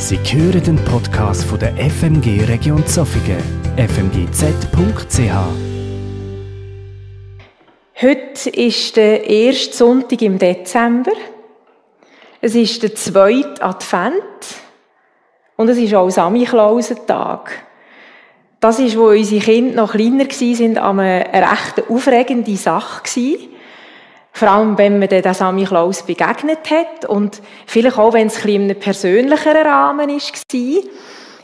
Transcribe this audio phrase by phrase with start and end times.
[0.00, 3.42] Sie hören den Podcast von der FMG Region Zofingen,
[3.76, 5.18] fmgz.ch.
[8.00, 11.10] Heute ist der erste Sonntag im Dezember.
[12.40, 14.22] Es ist der zweite Advent
[15.56, 17.50] und es ist auch Samichlausentag.
[18.60, 23.48] Das ist, wo unsere Kinder noch kleiner waren, eine recht aufregende Sache gewesen.
[24.38, 27.06] Vor allem, wenn man den Sammy Klaus begegnet hat.
[27.06, 30.82] Und vielleicht auch, wenn es ein in einem persönlicheren Rahmen war,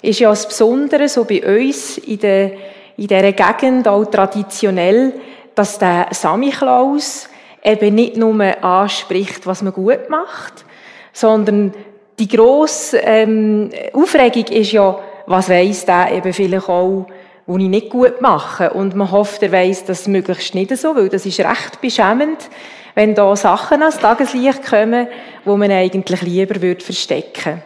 [0.01, 2.53] ist ja das Besondere so bei uns in, der,
[2.97, 5.13] in dieser Gegend auch traditionell,
[5.57, 7.29] dass der Sammy Klaus
[7.65, 10.65] eben nicht nur anspricht, was man gut macht,
[11.13, 11.75] sondern
[12.17, 17.07] die grosse ähm, Aufregung ist ja, was weiss der eben vielleicht auch,
[17.47, 18.71] was ich nicht gut mache.
[18.71, 22.49] Und man hofft, er weiss das möglichst nicht so, weil das ist recht beschämend,
[22.95, 25.09] wenn da Sachen ans Tageslicht kommen,
[25.45, 27.63] wo man eigentlich lieber würde verstecken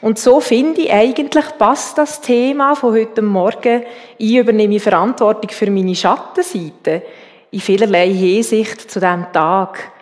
[0.00, 3.82] und so finde ich, eigentlich passt das Thema von heute Morgen.
[4.18, 7.02] Ich übernehme Verantwortung für meine Schattenseite
[7.50, 9.92] in vielerlei Hinsicht zu diesem Tag.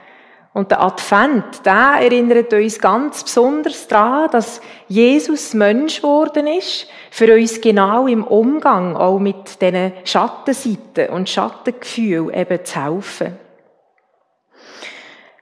[0.55, 7.35] Und der Advent, der erinnert uns ganz besonders daran, dass Jesus Mensch geworden ist, für
[7.35, 13.37] uns genau im Umgang auch mit diesen Schattenseiten und Schattengefühlen eben zu helfen.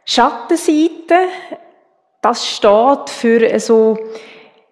[0.07, 1.29] Schattenseite,
[2.23, 3.99] das steht für so,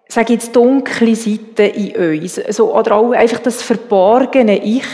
[0.07, 2.35] sage jetzt, dunkle Seiten in uns.
[2.49, 4.87] So, oder auch einfach das verborgene Ich.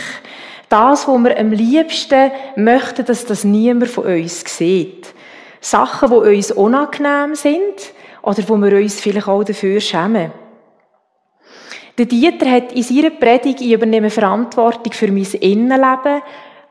[0.68, 5.14] Das, wo wir am liebsten möchten, dass das niemand von uns sieht.
[5.60, 7.92] Sachen, die uns unangenehm sind
[8.22, 10.32] oder wo wir uns vielleicht auch dafür schämen.
[11.96, 16.22] Der Dieter hat in seiner Predigt, ich übernehme Verantwortung für mein Innenleben,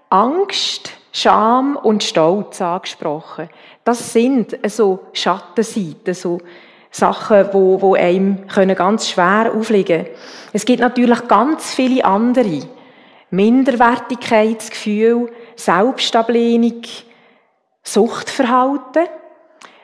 [0.09, 3.49] Angst, Scham und Stolz angesprochen.
[3.83, 6.39] Das sind so Schattenseiten, so
[6.91, 10.05] Sachen, wo, wo einem können ganz schwer aufliegen.
[10.53, 12.61] Es gibt natürlich ganz viele andere.
[13.29, 16.81] Minderwertigkeitsgefühl, Selbstablehnung,
[17.88, 19.08] Suchtverhalten,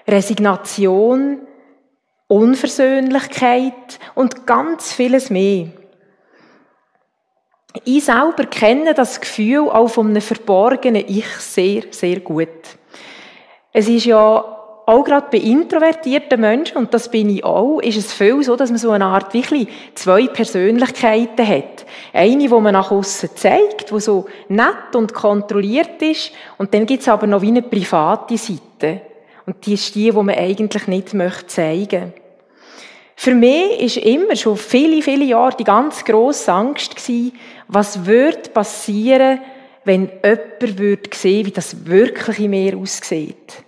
[0.06, 1.40] Resignation,
[2.28, 5.68] Unversöhnlichkeit und ganz vieles mehr.
[7.86, 12.50] Ich selber kenne das Gefühl auch von einem verborgenen Ich sehr, sehr gut.
[13.72, 18.14] Es ist ja auch gerade bei introvertierten Menschen, und das bin ich auch, ist es
[18.14, 21.86] viel so, dass man so eine Art wirklich zwei Persönlichkeiten hat.
[22.12, 27.02] Eine, wo man nach außen zeigt, wo so nett und kontrolliert ist, und dann gibt
[27.02, 29.02] es aber noch wie eine private Seite.
[29.46, 32.14] Und die ist die, die man eigentlich nicht möchte zeigen
[33.16, 37.34] Für mich ist immer schon viele, viele Jahre die ganz grosse Angst gewesen,
[37.68, 39.40] was würde passieren,
[39.86, 43.63] wenn jemand würde sehen, wie das wirklich in mir aussieht.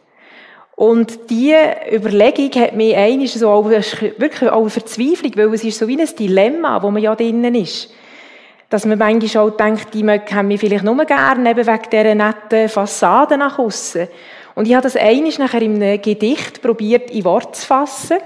[0.75, 5.87] Und diese Überlegung hat mich eigentlich so auch, wirklich auch Verzweiflung, weil es ist so
[5.87, 7.93] wie ein Dilemma, wo man ja drinnen ist.
[8.69, 12.67] Dass man manchmal auch denkt, die haben mich vielleicht nur gerne, eben wegen dieser netten
[12.67, 14.07] Fassade nach außen.
[14.55, 18.17] Und ich habe das einiges nachher in einem Gedicht probiert, in Wort zu fassen.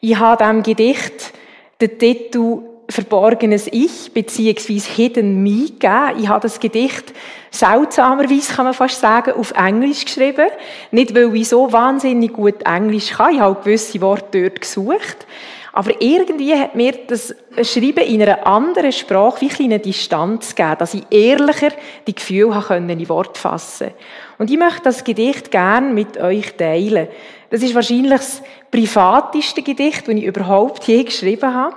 [0.00, 1.32] Ich habe diesem Gedicht
[1.80, 6.20] den Titel verborgenes Ich beziehungsweise Hidden Me gegeben.
[6.20, 7.12] Ich habe das Gedicht
[7.50, 10.48] seltsamerweise, kann man fast sagen, auf Englisch geschrieben.
[10.90, 13.34] Nicht, weil ich so wahnsinnig gut Englisch kann.
[13.34, 15.26] Ich habe gewisse Worte dort gesucht.
[15.74, 20.92] Aber irgendwie hat mir das Schreiben in einer anderen Sprache wie eine Distanz gegeben, dass
[20.92, 21.70] ich ehrlicher
[22.06, 23.88] die Gefühle in Wort fassen
[24.36, 27.08] Und ich möchte das Gedicht gern mit euch teilen.
[27.48, 31.76] Das ist wahrscheinlich das privateste Gedicht, das ich überhaupt je geschrieben habe.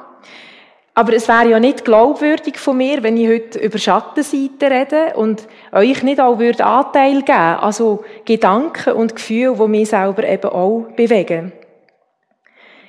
[0.97, 5.45] Aber es wäre ja nicht glaubwürdig von mir, wenn ich heute über Schattenseiten rede und
[5.73, 10.87] euch nicht auch würde Anteil geben, also Gedanken und Gefühle, die mich selber eben auch
[10.95, 11.51] bewegen.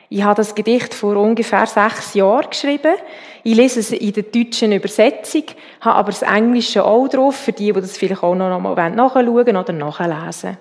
[0.09, 2.95] Ich habe das Gedicht vor ungefähr sechs Jahren geschrieben.
[3.43, 5.43] Ich lese es in der deutschen Übersetzung,
[5.81, 9.29] habe aber das Englische auch drauf, für die, die das vielleicht auch noch einmal nachschauen
[9.29, 10.59] oder nachlesen.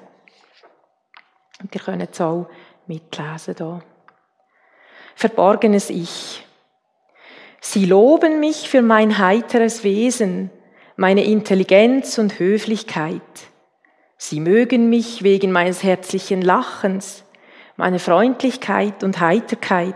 [1.62, 2.48] Und ihr könnt es auch
[2.88, 3.82] mitlesen hier.
[5.16, 6.45] Verborgenes Ich.
[7.68, 10.52] Sie loben mich für mein heiteres Wesen,
[10.98, 13.22] meine Intelligenz und Höflichkeit.
[14.18, 17.24] Sie mögen mich wegen meines herzlichen Lachens,
[17.76, 19.96] meiner Freundlichkeit und Heiterkeit.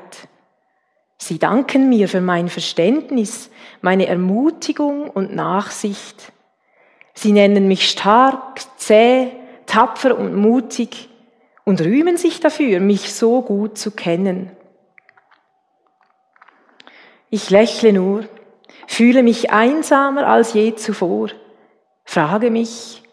[1.20, 3.52] Sie danken mir für mein Verständnis,
[3.82, 6.34] meine Ermutigung und Nachsicht.
[7.14, 9.28] Sie nennen mich stark, zäh,
[9.68, 11.08] tapfer und mutig
[11.66, 14.50] und rühmen sich dafür, mich so gut zu kennen.
[17.30, 18.26] Ich lächle nur,
[18.88, 21.30] fühle mich einsamer als je zuvor,
[22.04, 23.04] frage mich,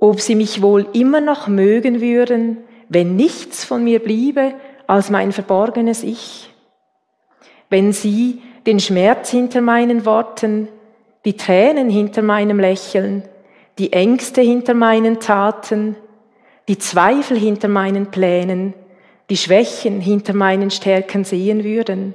[0.00, 2.58] ob sie mich wohl immer noch mögen würden,
[2.88, 4.54] wenn nichts von mir bliebe
[4.86, 6.50] als mein verborgenes Ich?
[7.70, 10.68] Wenn sie den Schmerz hinter meinen Worten,
[11.24, 13.22] die Tränen hinter meinem Lächeln,
[13.78, 15.96] die Ängste hinter meinen Taten,
[16.68, 18.74] die Zweifel hinter meinen Plänen,
[19.30, 22.14] die Schwächen hinter meinen Stärken sehen würden.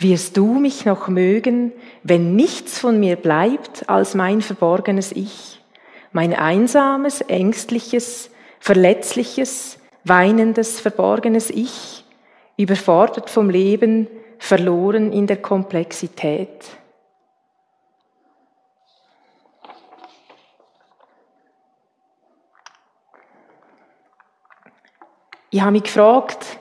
[0.00, 1.72] Wirst du mich noch mögen,
[2.04, 5.60] wenn nichts von mir bleibt als mein verborgenes Ich,
[6.12, 8.30] mein einsames, ängstliches,
[8.60, 12.04] verletzliches, weinendes, verborgenes Ich,
[12.56, 14.06] überfordert vom Leben,
[14.38, 16.64] verloren in der Komplexität.
[25.50, 26.58] Ich habe mich gefragt,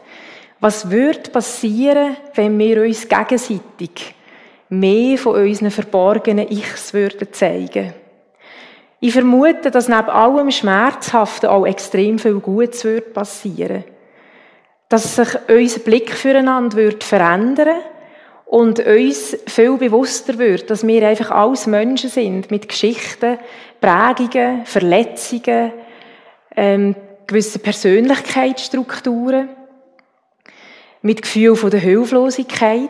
[0.60, 4.16] was würde passieren, wenn wir uns gegenseitig
[4.70, 7.94] mehr von unseren verborgenen Ichs würden zeigen?
[9.00, 13.84] Ich vermute, dass neben allem Schmerzhaften auch extrem viel Gutes würde passieren.
[14.90, 17.78] Dass sich unser Blick füreinander würde verändern
[18.46, 23.38] und uns viel bewusster wird, dass wir einfach alles Menschen sind mit Geschichten,
[23.80, 25.74] Prägungen, Verletzungen,
[26.56, 26.96] ähm,
[27.28, 29.50] gewissen Persönlichkeitsstrukturen,
[31.02, 32.90] mit Gefühl von der Hilflosigkeit.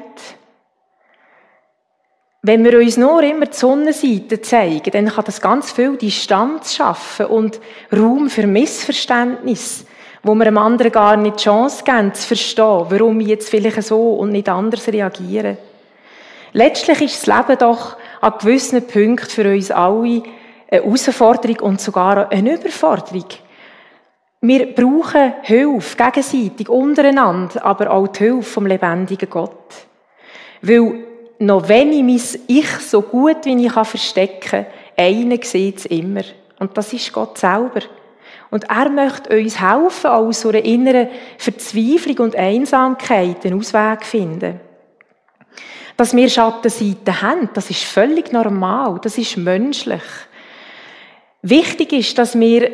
[2.42, 7.26] Wenn wir uns nur immer die Sonnenseite zeigen, dann kann das ganz viel Distanz schaffen
[7.26, 7.60] und
[7.92, 9.86] Raum für Missverständnis,
[10.24, 13.84] wo wir einem anderen gar nicht die Chance geben, zu verstehen, warum ich jetzt vielleicht
[13.84, 15.58] so und nicht anders reagiere.
[16.54, 20.24] Letztlich ist das Leben doch an gewissen Punkten für uns alle
[20.70, 23.26] eine Herausforderung und sogar eine Überforderung.
[24.42, 29.74] Wir brauchen Hilfe gegenseitig untereinander, aber auch die Hilfe vom lebendigen Gott.
[30.62, 31.06] Weil
[31.40, 36.22] noch wenn ich mein Ich so gut wie ich verstecken kann, einer sieht es immer.
[36.60, 37.82] Und das ist Gott selber.
[38.50, 44.60] Und er möchte uns helfen, aus so einer inneren Verzweiflung und Einsamkeit einen Ausweg finden.
[45.98, 50.04] Dass wir Schattenseiten haben, das ist völlig normal, das ist menschlich.
[51.42, 52.72] Wichtig ist, dass wir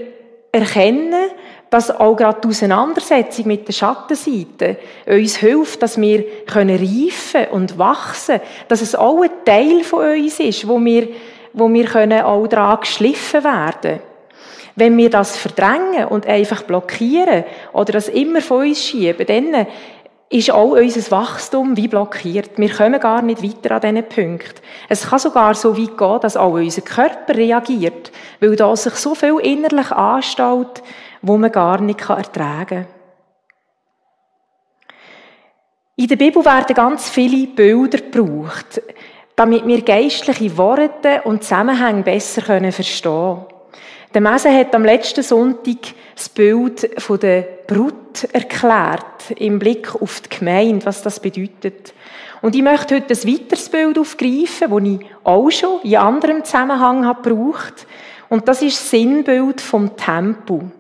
[0.52, 1.32] erkennen,
[1.74, 4.78] dass auch gerade die Auseinandersetzung mit der Schattenseite
[5.08, 10.40] uns hilft, dass wir können reifen und wachsen, dass es auch ein Teil von uns
[10.40, 11.08] ist, wo wir,
[11.52, 14.02] wo wir können auch daran geschliffen werden.
[14.76, 17.44] Wenn wir das verdrängen und einfach blockieren
[17.74, 19.66] oder das immer von uns schieben, dann
[20.30, 22.52] ist auch unser Wachstum wie blockiert.
[22.58, 24.62] Wir kommen gar nicht weiter an diesen Punkt.
[24.90, 29.16] Es kann sogar so weit gehen, dass auch unser Körper reagiert, weil da sich so
[29.16, 30.84] viel innerlich anstaut,
[31.24, 32.88] wo man gar nicht ertragen kann.
[35.96, 38.82] In der Bibel werden ganz viele Bilder gebraucht,
[39.36, 43.46] damit wir geistliche Worte und Zusammenhänge besser verstehen können.
[44.14, 45.78] Der Mese hat am letzten Sonntag
[46.16, 46.90] das Bild
[47.22, 51.94] der Brut erklärt, im Blick auf die Gemeinde, was das bedeutet.
[52.42, 57.06] Und ich möchte heute ein weiteres Bild aufgreifen, das ich auch schon in anderem Zusammenhang
[57.06, 57.88] habe gebraucht.
[58.30, 60.72] Und das ist das Sinnbild vom Tempel.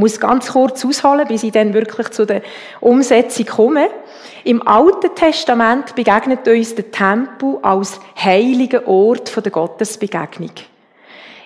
[0.00, 2.40] Muss ganz kurz ausholen, bis ich dann wirklich zu der
[2.80, 3.88] Umsetzung komme.
[4.44, 10.52] Im Alten Testament begegnet uns der Tempel als heiliger Ort der Gottesbegegnung.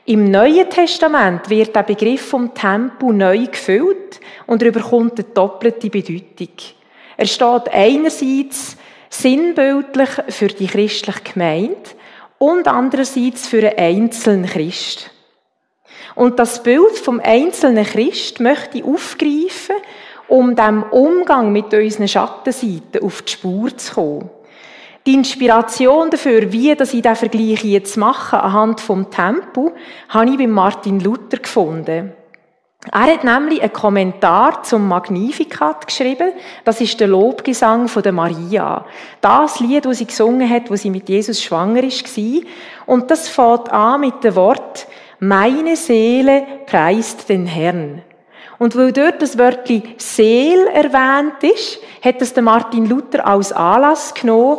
[0.07, 5.91] Im Neuen Testament wird der Begriff vom Tempel neu gefüllt und er bekommt eine doppelte
[5.91, 6.55] Bedeutung.
[7.17, 8.77] Er steht einerseits
[9.11, 11.91] sinnbildlich für die christliche Gemeinde
[12.39, 15.11] und andererseits für einen einzelnen Christ.
[16.15, 19.77] Und das Bild vom einzelnen Christ möchte ich aufgreifen,
[20.29, 24.31] um dem Umgang mit unseren Schattenseiten auf die Spur zu kommen.
[25.07, 29.73] Die Inspiration dafür, wie dass ich diesen Vergleich jetzt mache, anhand vom Tempo,
[30.09, 32.13] habe ich bei Martin Luther gefunden.
[32.91, 36.33] Er hat nämlich einen Kommentar zum Magnificat geschrieben.
[36.65, 38.85] Das ist der Lobgesang von der Maria.
[39.21, 42.43] Das Lied, das sie gesungen hat, wo sie mit Jesus schwanger war.
[42.87, 44.87] Und das fängt an mit dem Wort,
[45.29, 48.03] meine Seele preist den Herrn.
[48.59, 54.59] Und weil dort das Wörtchen Seel erwähnt ist, hat es Martin Luther als Anlass genommen,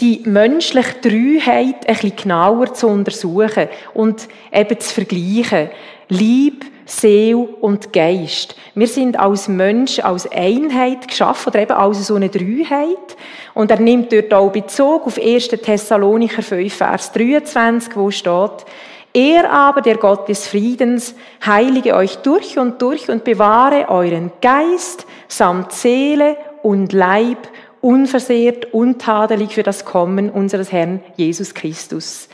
[0.00, 5.70] die menschliche Dreiheit ein bisschen genauer zu untersuchen und eben zu vergleichen.
[6.08, 8.56] Lieb, Seele und Geist.
[8.74, 13.16] Wir sind als Mensch, als Einheit geschaffen, oder eben als so eine Dreiheit.
[13.54, 15.48] Und er nimmt dort auch Bezug auf 1.
[15.48, 18.66] Thessalonicher 5, Vers 23, wo steht,
[19.14, 21.14] er aber, der Gott des Friedens,
[21.46, 27.38] heilige euch durch und durch und bewahre euren Geist samt Seele und Leib
[27.80, 32.28] unversehrt, untadelig für das Kommen unseres Herrn Jesus Christus.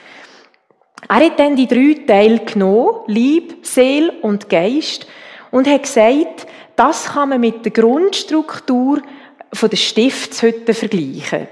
[1.08, 5.06] Er hat dann die drei Teile genommen, Lieb, Seel und Geist,
[5.50, 6.46] und hat gesagt,
[6.76, 9.02] das kann man mit der Grundstruktur
[9.60, 11.48] der Stiftshütte vergleichen.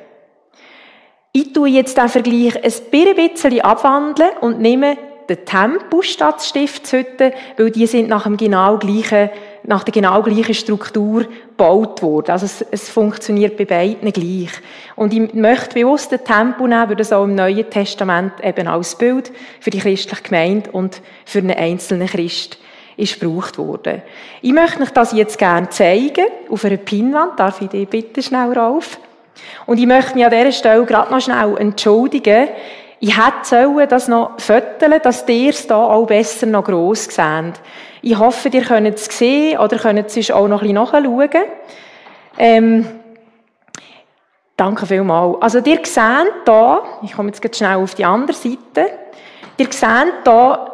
[1.33, 4.97] Ich tue jetzt den Vergleich ein bisschen abwandeln und nehme
[5.29, 9.31] den Stiftshütte, weil die sind nach, dem genau gleichen,
[9.65, 12.31] nach der genau gleichen Struktur gebaut worden.
[12.31, 14.51] Also es, es, funktioniert bei beiden gleich.
[14.97, 18.97] Und ich möchte bewusst den Tempel nehmen, weil das auch im Neuen Testament eben als
[18.97, 19.31] Bild
[19.61, 22.59] für die christliche Gemeinde und für einen einzelnen Christ
[22.97, 24.03] ist gebraucht worden.
[24.43, 27.39] Ich möchte euch das jetzt gerne zeigen, auf einer Pinnwand.
[27.39, 28.99] Darf ich die bitte schnell rauf?
[29.67, 32.49] Und ich möchte mich an dieser Stelle gerade noch schnell entschuldigen.
[33.01, 37.61] Ich hätte das noch föteln, dass ihr es hier auch besser noch gross seht.
[38.03, 41.45] Ich hoffe, ihr könnt es sehen oder könnt es auch noch ein bisschen nachschauen.
[42.37, 42.87] Ähm,
[44.57, 45.41] danke vielmals.
[45.41, 45.87] Also, ihr seht
[46.45, 48.91] hier, ich komme jetzt schnell auf die andere Seite,
[49.57, 50.69] ihr seht hier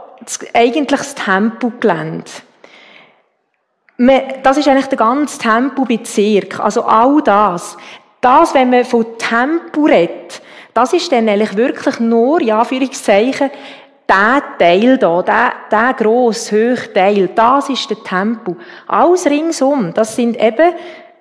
[0.55, 2.25] eigentlich das Tempelgelände.
[4.43, 6.59] Das ist eigentlich der ganze Tempelbezirk.
[6.59, 7.77] Also all das.
[8.21, 10.43] Das, wenn man von Tempel redet,
[10.75, 13.51] das ist dann eigentlich wirklich nur, ja, für Zeichen,
[14.09, 18.57] der Teil hier, der, der grosse, hohe Teil, das ist der Tempel.
[18.87, 20.75] Alles ringsum, das sind eben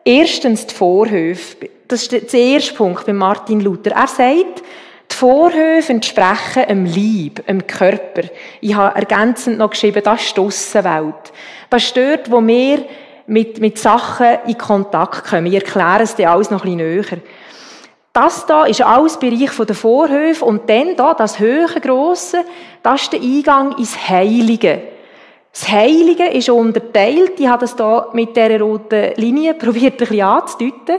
[0.04, 1.70] erstens die Vorhöfe.
[1.88, 3.92] Das ist der erste Punkt bei Martin Luther.
[3.92, 4.64] Er sagt,
[5.12, 8.24] die Vorhöfe entsprechen dem Leib, dem Körper.
[8.60, 11.32] Ich habe ergänzend noch geschrieben, das ist die Aussenwelt.
[11.70, 12.86] Das ist dort, wo wir
[13.28, 15.46] mit, mit Sachen in Kontakt kommen.
[15.46, 17.22] Ich erkläre es dir alles noch ein bisschen näher.
[18.14, 22.46] Das da ist alles Bereich der Vorhöfe und dann da, das höhere Grosse,
[22.84, 24.84] das ist der Eingang ins Heilige.
[25.52, 30.22] Das Heilige ist unterteilt, ich habe das da mit dieser roten Linie probiert ein bisschen
[30.22, 30.98] anzudeuten.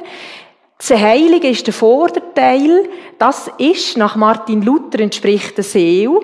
[0.77, 6.19] Das Heilige ist der Vorderteil, das ist nach Martin Luther entspricht der Seele,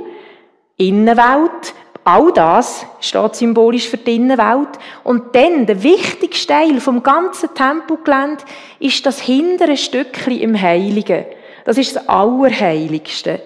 [0.76, 1.72] Innenwelt,
[2.12, 4.70] All das steht symbolisch für die Innenwelt.
[5.04, 8.42] Und dann, der wichtigste Teil vom ganzen Tempelgelände
[8.80, 11.24] ist das hintere Stückchen im Heiligen.
[11.64, 13.40] Das ist das Allerheiligste.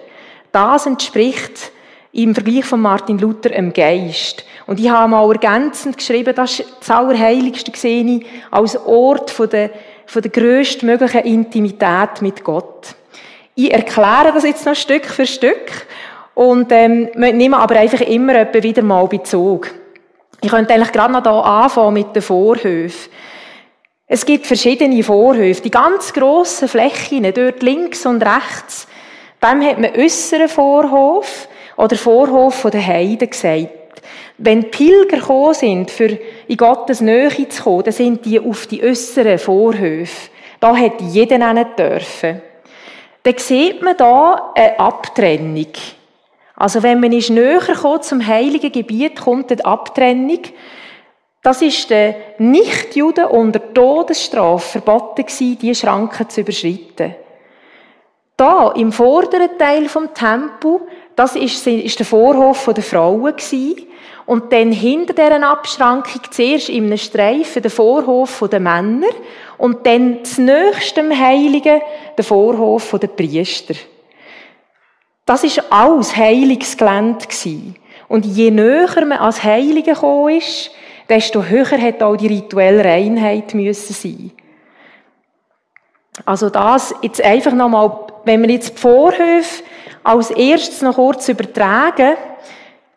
[0.51, 1.71] Das entspricht
[2.11, 4.43] im Vergleich von Martin Luther im Geist.
[4.65, 9.69] Und ich habe mal ergänzend geschrieben, das ist das Allerheiligste gesehen als Ort von der,
[10.07, 12.95] von der grösstmöglichen Intimität mit Gott.
[13.53, 15.85] Ich erkläre das jetzt noch Stück für Stück
[16.35, 19.71] und ähm, wir nehmen aber einfach immer etwa wieder mal Bezug.
[20.41, 23.11] Ich könnte eigentlich gerade noch hier anfangen mit den Vorhöfen.
[24.07, 25.61] Es gibt verschiedene Vorhöfe.
[25.61, 28.87] Die ganz grossen Flächen, dort links und rechts,
[29.41, 33.69] dem hat man äußeren Vorhof oder Vorhof der Heiden gesagt.
[34.37, 38.83] Wenn Pilger gekommen sind, für in Gottes Nähe zu kommen, dann sind die auf die
[38.83, 40.29] äußeren Vorhöfe.
[40.59, 42.41] Da hat jeder dürfen.
[43.23, 45.71] Dann sieht man da eine Abtrennung.
[46.55, 50.39] Also wenn man ist näher kommt zum heiligen Gebiet, kommt die Abtrennung.
[51.43, 57.15] Das ist den Nichtjuden unter Todesstrafe verboten gewesen, diese Schranken zu überschreiten.
[58.37, 60.81] Da, im vorderen Teil vom Tempel,
[61.15, 63.35] das ist, der Vorhof der Frauen.
[64.25, 69.07] Und dann hinter deren Abschrankung zuerst in einem Streifen der Vorhof der Männer
[69.57, 71.79] und dann das nächste Heiligen
[72.17, 73.75] der Vorhof der Priester.
[75.25, 77.25] Das ist alles heiliges Gelände
[78.07, 80.69] Und je näher man als Heilige gekommen ist,
[81.09, 84.31] desto höher hat auch die rituelle Reinheit müssen sein.
[86.25, 87.91] Also das jetzt einfach nochmal,
[88.23, 89.63] wenn wir jetzt die Vorhöfe
[90.03, 92.15] als erstes noch kurz übertragen,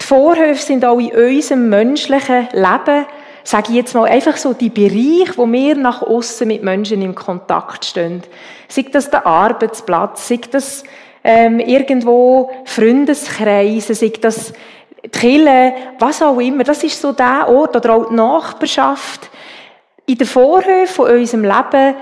[0.01, 3.07] die Vorhöfe sind auch in unserem menschlichen Leben,
[3.43, 7.15] sage ich jetzt mal, einfach so die Bereiche, wo wir nach außen mit Menschen im
[7.15, 8.23] Kontakt stehen.
[8.69, 10.85] Sei das der Arbeitsplatz, sei das
[11.25, 14.53] ähm, irgendwo Freundeskreise, sei das
[15.05, 16.65] die Kirche, was auch immer.
[16.65, 19.31] Das ist so der Ort oder auch die Nachbarschaft.
[20.07, 21.95] In der Vorhöfe von unserem Leben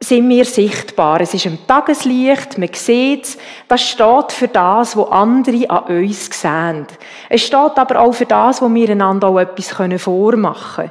[0.00, 1.20] sind wir sichtbar.
[1.20, 3.38] Es ist im Tageslicht, man sieht.
[3.68, 6.86] Das steht für das, was andere an uns sehen.
[7.28, 10.90] Es steht aber auch für das, wo wir einander auch etwas vormachen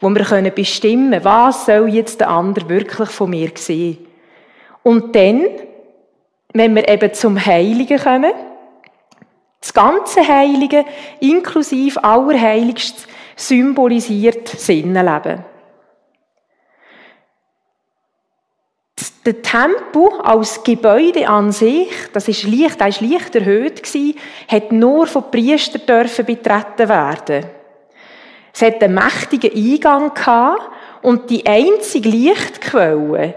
[0.00, 3.98] Wo wir bestimmen können, was soll jetzt der andere wirklich von mir sehen.
[4.82, 5.44] Und dann
[6.52, 8.32] wenn wir eben zum Heiligen kommen,
[9.60, 10.84] das ganze Heilige,
[11.20, 15.44] inklusive Allerheiligstes, symbolisiert Sinnenleben.
[19.24, 24.72] Der Tempel als Gebäude an sich, das ist leicht, das ist leicht erhöht gewesen, hat
[24.72, 27.46] nur von Priestern dürfen betreten werden.
[28.54, 30.70] Es hat einen mächtigen Eingang gehabt
[31.02, 33.34] und die einzige Lichtquelle,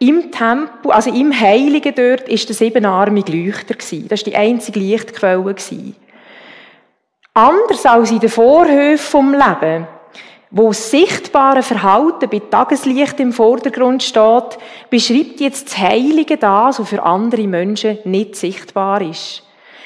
[0.00, 4.08] im Tempel, also im Heiligen dort, ist der siebenarmige Leuchter gewesen.
[4.08, 5.94] Das war die einzige Lichtquelle gewesen.
[7.34, 9.86] Anders als in den Vorhöfen vom Leben
[10.50, 14.58] wo das sichtbare Verhalten bei Tageslicht im Vordergrund steht,
[14.90, 19.44] beschreibt jetzt das Heilige das, was für andere Menschen nicht sichtbar ist.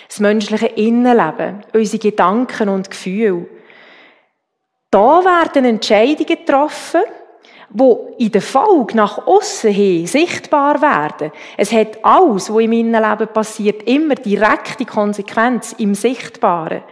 [0.09, 3.47] Das menschliche Innenleben, unsere Gedanken und Gefühle.
[4.91, 7.03] Da werden Entscheidungen getroffen,
[7.75, 11.33] wo in der Folge nach außen hin sichtbar werden.
[11.57, 16.83] Es hat alles, was im Innenleben passiert, immer direkte Konsequenz im Sichtbaren.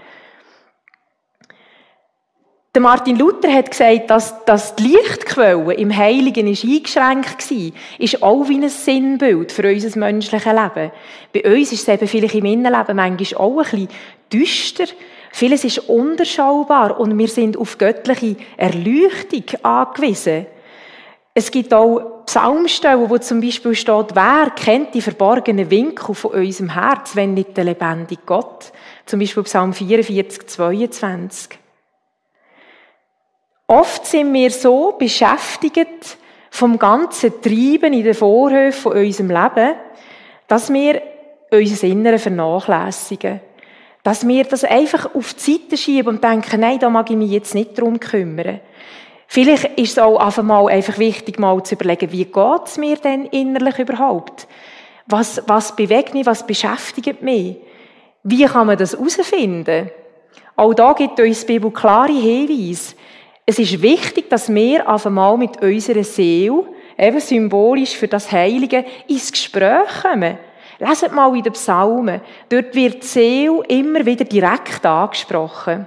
[2.74, 8.22] Der Martin Luther hat gesagt, dass, dass die Lichtquelle im Heiligen ist eingeschränkt war, ist
[8.22, 10.90] auch wie ein Sinnbild für unser menschliches Leben.
[11.32, 13.88] Bei uns ist es eben vielleicht im Innenleben manchmal auch ein bisschen
[14.32, 14.84] düster.
[15.30, 20.46] Vieles ist unterschaubar und wir sind auf göttliche Erleuchtung angewiesen.
[21.34, 26.74] Es gibt auch Psalmstellen, wo zum Beispiel steht, wer kennt die verborgenen Winkel von unserem
[26.74, 28.70] Herz, wenn nicht der lebendige Gott?
[29.06, 31.58] Zum Beispiel Psalm 44, 22.
[33.66, 36.18] Oft sind wir so beschäftigt
[36.50, 39.74] vom ganzen Treiben in den Vorhöfen von unserem Leben,
[40.46, 41.00] dass wir
[41.50, 43.40] unser Innere vernachlässigen.
[44.02, 47.30] Dass wir das einfach auf die Seite schieben und denken, nein, da mag ich mich
[47.30, 48.60] jetzt nicht drum kümmern.
[49.32, 53.24] Vielleicht ist es auch einfach, einfach wichtig, mal zu überlegen, wie geht es mir denn
[53.24, 54.46] innerlich überhaupt?
[55.06, 57.56] Was, was bewegt mich, was beschäftigt mich?
[58.22, 59.90] Wie kann man das herausfinden?
[60.54, 62.94] Auch da gibt uns die Bibel klare Hinweise.
[63.46, 66.66] Es ist wichtig, dass wir auf einmal mit unserer Seele,
[66.98, 70.36] eben symbolisch für das Heilige, ins Gespräch kommen.
[70.78, 72.20] Leset mal in den Psalmen.
[72.50, 75.86] Dort wird die Seele immer wieder direkt angesprochen.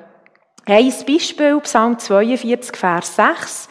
[0.68, 3.70] Ein Beispiel, Psalm 42, Vers 6.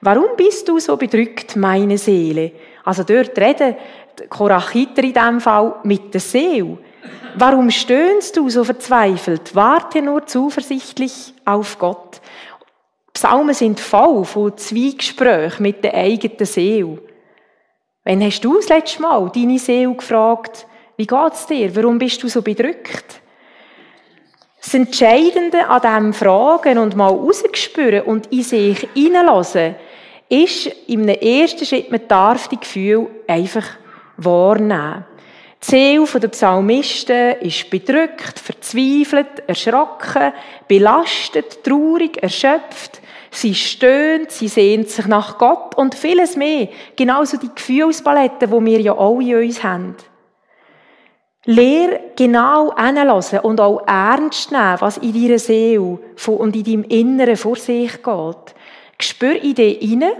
[0.00, 2.50] Warum bist du so bedrückt, meine Seele?
[2.84, 3.76] Also dort reden
[4.28, 6.78] Korachiter in diesem Fall mit der Seele.
[7.36, 9.54] Warum stöhnst du so verzweifelt?
[9.54, 12.20] Warte nur zuversichtlich auf Gott.
[13.12, 17.02] Psalmen sind voll von Zweigesprächen mit der eigenen Seele.
[18.04, 21.74] Wann hast du das letzte Mal deine Seele gefragt, wie geht's dir?
[21.76, 23.21] Warum bist du so bedrückt?
[24.62, 29.74] Das Entscheidende an diesem Fragen und mal rausgespüren und in sich hineinlassen,
[30.28, 33.66] ist im ersten Schritt, man darf die Gefühle einfach
[34.16, 35.04] wahrnehmen.
[35.62, 40.32] Die Seele der Psalmisten ist bedrückt, verzweifelt, erschrocken,
[40.68, 43.00] belastet, traurig, erschöpft.
[43.32, 46.68] Sie stöhnt, sie sehnt sich nach Gott und vieles mehr.
[46.96, 49.96] Genauso die Gefühlspaletten, die wir ja alle in uns haben.
[51.44, 57.36] Lehr genau hinlassen und auch ernst nehmen, was in deiner Seele und in deinem Inneren
[57.36, 58.54] vor sich geht.
[59.00, 60.12] Spür in dich hinein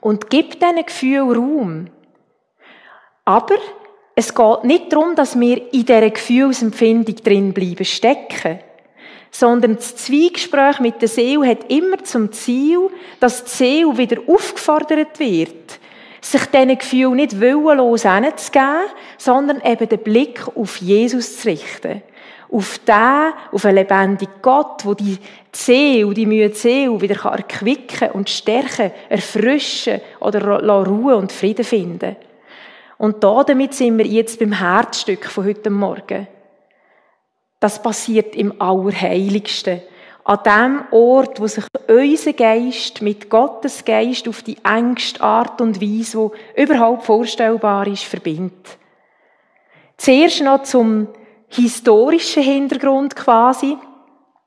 [0.00, 1.86] und gib diesen Gefühl Raum.
[3.24, 3.54] Aber
[4.16, 8.58] es geht nicht darum, dass wir in dieser Gefühlsempfindung drin bleiben stecken,
[9.30, 15.18] sondern das Zweigespräch mit der Seele hat immer zum Ziel, dass die Seele wieder aufgefordert
[15.18, 15.80] wird,
[16.24, 18.86] sich diesen Gefühl nicht willenlos hinzugeben,
[19.18, 22.02] sondern eben den Blick auf Jesus zu richten.
[22.50, 25.18] Auf den, auf einen lebendigen Gott, wo die
[25.52, 32.16] Seele, die müde Seele wieder erquicken und stärken, erfrischen oder Ruhe und Frieden finden.
[32.96, 36.28] Und da damit sind wir jetzt beim Herzstück von heute Morgen.
[37.60, 39.82] Das passiert im Allerheiligsten.
[40.24, 45.82] An dem Ort, wo sich unser Geist mit Gottes Geist auf die engste Art und
[45.82, 48.78] Weise, die überhaupt vorstellbar ist, verbindet.
[49.98, 51.08] Zuerst noch zum
[51.48, 53.76] historischen Hintergrund quasi.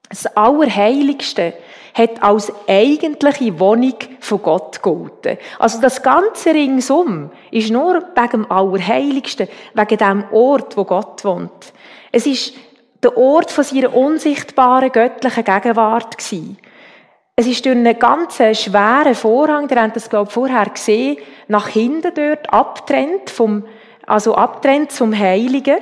[0.10, 1.54] Das Allerheiligste
[1.94, 5.38] hat als eigentliche Wohnung von Gott gegolten.
[5.60, 11.74] Also das ganze Ringsum ist nur wegen dem Allerheiligsten, wegen dem Ort, wo Gott wohnt.
[12.12, 12.54] Es ist
[13.04, 16.58] der Ort von seiner unsichtbaren göttlichen Gegenwart gewesen.
[17.36, 21.68] Es ist durch einen ganz schweren Vorhang, der habt das, glaube ich, vorher gesehen, nach
[21.68, 23.64] hinten dort abtrennt vom,
[24.08, 25.78] also abtrennt zum Heiligen.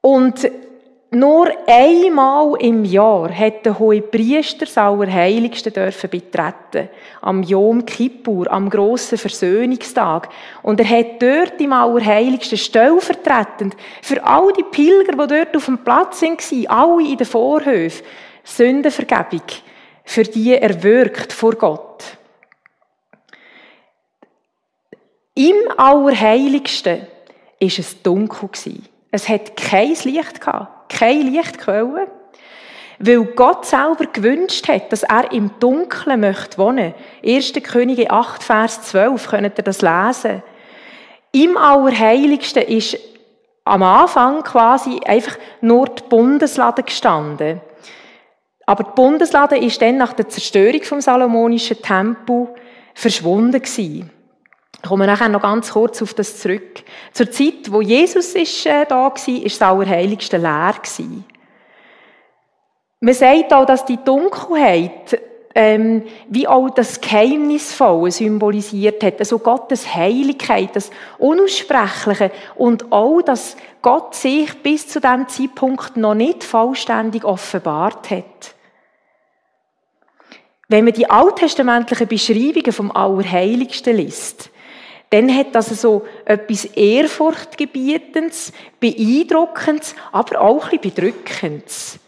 [0.00, 0.50] Und
[1.14, 6.88] nur einmal im Jahr hat der hohe Priester das Allerheiligste dürfen betreten.
[7.20, 10.30] Am Yom Kippur, am grossen Versöhnungstag.
[10.62, 15.84] Und er hat dort im Allerheiligsten stellvertretend für all die Pilger, die dort auf dem
[15.84, 18.06] Platz waren, alle in den Vorhöfen,
[18.42, 19.42] Sündenvergebung
[20.04, 22.04] für die erwirkt vor Gott.
[25.34, 27.06] Im Allerheiligsten
[27.58, 28.48] ist es dunkel
[29.10, 32.08] Es hat kein Licht gehabt keine Lichtquelle,
[32.98, 36.94] weil Gott selber gewünscht hat, dass er im Dunkeln möchte wohnen.
[37.24, 37.52] 1.
[37.64, 40.42] Könige 8, Vers 12, könnt ihr das lesen.
[41.32, 42.98] Im Allerheiligsten ist
[43.64, 47.60] am Anfang quasi einfach nur die Bundeslade gestanden.
[48.66, 52.48] Aber die Bundeslade ist dann nach der Zerstörung vom Salomonischen Tempel
[52.94, 54.10] verschwunden gewesen.
[54.82, 56.82] Ich komme nachher noch ganz kurz auf das zurück.
[57.12, 60.74] Zur Zeit, wo Jesus ist, äh, da war, ist das Allerheiligste leer.
[63.00, 65.20] Man sagt auch, dass die Dunkelheit
[65.54, 73.56] ähm, wie auch das Geheimnisvolle symbolisiert hat, also Gottes Heiligkeit, das Unaussprechliche und auch, dass
[73.82, 78.54] Gott sich bis zu dem Zeitpunkt noch nicht vollständig offenbart hat.
[80.68, 84.50] Wenn man die alttestamentlichen Beschreibungen vom Allerheiligsten liest,
[85.12, 91.98] dann hat das so etwas Ehrfurchtgebietendes, Beeindruckendes, aber auch ein bisschen Bedrückendes.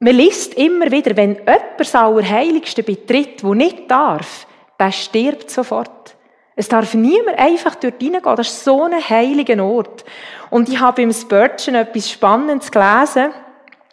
[0.00, 4.46] Man liest immer wieder, wenn jemand das Allerheiligste betritt, wo nicht darf,
[4.78, 6.16] der stirbt sofort.
[6.56, 8.22] Es darf niemand einfach dort reingehen.
[8.22, 10.04] Das ist so ein heiliger Ort.
[10.50, 13.32] Und ich habe im Spurgeon etwas Spannendes gelesen.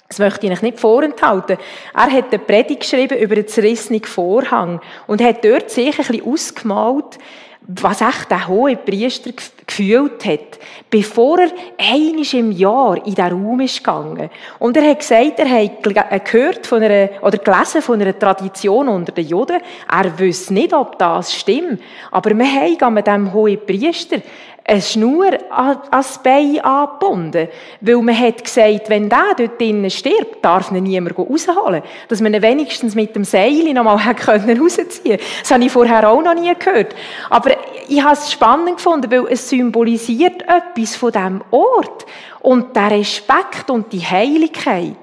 [0.07, 1.57] Das möchte ich euch nicht vorenthalten.
[1.93, 6.25] Er hat eine Predigt geschrieben über den zerrissenen Vorhang und hat dort sich ein bisschen
[6.25, 7.19] ausgemalt,
[7.67, 9.31] was echt der hohe Priester
[9.65, 10.57] gefühlt hat,
[10.89, 14.29] bevor er einisch im Jahr in diesen Raum ist gegangen.
[14.59, 18.87] Und er hat gesagt, er hat äh, gehört von einer, oder gelesen von einer Tradition
[18.87, 19.59] unter den Juden.
[19.91, 21.81] Er wüsste nicht, ob das stimmt.
[22.11, 24.21] Aber wir haben mit dem hohen Priester
[24.69, 27.47] eine Schnur ans Bein angebunden.
[27.79, 31.81] Weil man hat gesagt, wenn der dort drinnen stirbt, darf ihn niemand rausholen.
[32.09, 35.19] Dass man ihn wenigstens mit dem Seil noch mal rausziehen können.
[35.39, 36.93] Das habe ich vorher auch noch nie gehört.
[37.29, 37.51] Aber
[37.87, 42.05] ich habe es spannend gefunden, weil es symbolisiert etwas von diesem Ort.
[42.41, 44.95] Und der Respekt und die Heiligkeit.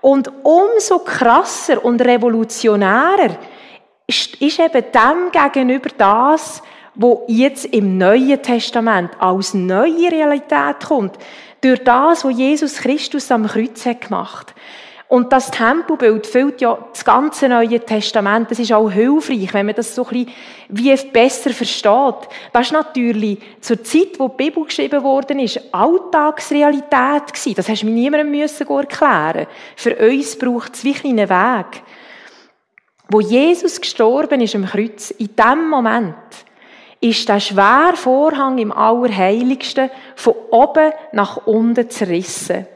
[0.00, 3.36] Und umso krasser und revolutionärer
[4.08, 6.62] ist eben dem gegenüber das,
[6.94, 11.16] wo jetzt im Neuen Testament als neue Realität kommt,
[11.60, 14.54] durch das, was Jesus Christus am Kreuz hat gemacht.
[15.10, 18.48] Und das Tempelbild füllt ja das ganze Neue Testament.
[18.48, 20.32] Das ist auch hilfreich, wenn man das so ein bisschen
[20.68, 22.28] wie besser versteht.
[22.52, 27.54] Das ist natürlich zur Zeit, wo die Bibel geschrieben worden ist, Alltagsrealität gewesen.
[27.56, 29.48] Das hast du mir niemandem müssen erklären.
[29.74, 31.82] Für uns braucht es wirklich einen Weg.
[33.08, 36.14] Wo Jesus gestorben ist am Kreuz, in dem Moment,
[37.00, 42.66] ist der schwere Vorhang im Allerheiligsten von oben nach unten zerrissen.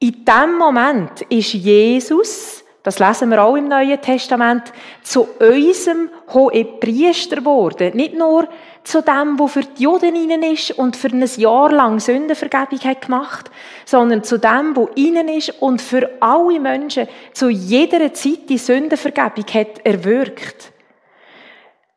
[0.00, 6.80] In dem Moment ist Jesus, das lesen wir auch im Neuen Testament, zu unserem hohen
[6.80, 7.96] Priester geworden.
[7.96, 8.48] Nicht nur
[8.84, 13.02] zu dem, wo für die Juden innen ist und für ein Jahr lang Sündenvergebung hat
[13.02, 13.50] gemacht,
[13.84, 19.44] sondern zu dem, wo innen ist und für alle Menschen zu jeder Zeit die Sündenvergebung
[19.52, 20.72] hat erwirkt.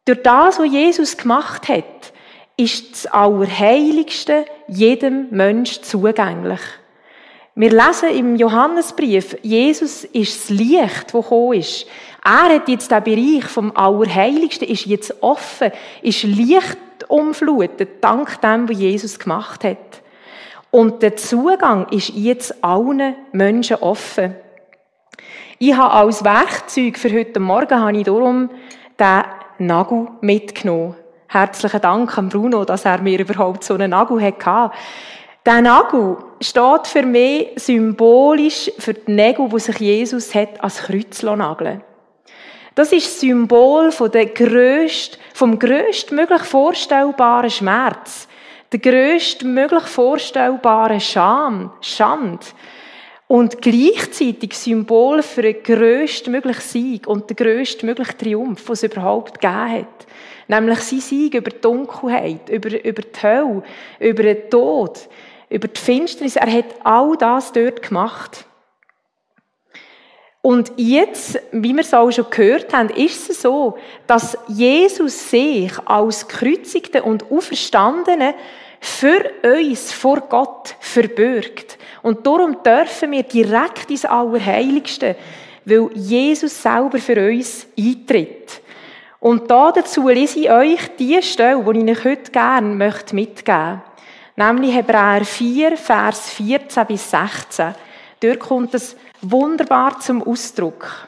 [0.05, 2.13] Durch das, was Jesus gemacht hat,
[2.57, 6.59] ist das Allerheiligste jedem Mensch zugänglich.
[7.53, 11.85] Wir lesen im Johannesbrief, Jesus ist das Licht, das gekommen ist.
[12.23, 18.69] Er hat jetzt den Bereich vom Allerheiligsten, ist jetzt offen, ist Licht umflutet, dank dem,
[18.69, 20.01] was Jesus gemacht hat.
[20.71, 24.35] Und der Zugang ist jetzt allen Menschen offen.
[25.59, 28.49] Ich habe als Werkzeug für heute Morgen habe ich darum
[28.97, 29.23] den
[29.65, 30.95] Nagel mitgenommen.
[31.27, 34.75] Herzlichen Dank an Bruno, dass er mir überhaupt so einen Nagel hatte.
[35.45, 41.23] Der Nagel steht für mich symbolisch für die Nägel, die sich Jesus hat als Kreuz
[41.23, 41.81] nageln
[42.75, 48.27] Das ist das Symbol von der grösst, vom grösstmöglich vorstellbaren Schmerz,
[48.71, 52.53] der grösstmöglich vorstellbaren Scham, Schand
[53.31, 59.71] und gleichzeitig Symbol für den grösstmöglichen Sieg und den grösstmöglichen Triumph, den es überhaupt gegeben
[59.71, 60.07] hat.
[60.49, 63.63] Nämlich sein Sieg über die Dunkelheit, über, über die Hölle,
[63.99, 65.07] über den Tod,
[65.49, 66.35] über die Finsternis.
[66.35, 68.43] Er hat all das dort gemacht.
[70.41, 75.71] Und jetzt, wie wir es auch schon gehört haben, ist es so, dass Jesus sich
[75.85, 78.33] als Kreuzigte und Auferstandene
[78.81, 81.77] für uns vor Gott verbürgt.
[82.01, 85.15] Und darum dürfen wir direkt ins Allerheiligste,
[85.65, 88.61] weil Jesus selber für uns eintritt.
[89.19, 93.81] Und da dazu lese ich euch die Stelle, die ich euch heute gerne mitgeben möchte.
[94.35, 97.75] Nämlich Hebräer 4, Vers 14 bis 16.
[98.19, 101.07] Dort kommt es wunderbar zum Ausdruck.